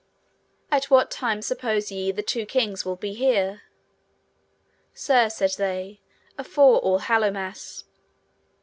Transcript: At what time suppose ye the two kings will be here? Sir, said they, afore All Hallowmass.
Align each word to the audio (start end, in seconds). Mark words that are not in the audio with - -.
At 0.71 0.85
what 0.89 1.11
time 1.11 1.43
suppose 1.43 1.91
ye 1.91 2.11
the 2.11 2.23
two 2.23 2.47
kings 2.47 2.83
will 2.83 2.95
be 2.95 3.13
here? 3.13 3.61
Sir, 4.95 5.29
said 5.29 5.51
they, 5.59 5.99
afore 6.39 6.79
All 6.79 6.99
Hallowmass. 7.01 7.83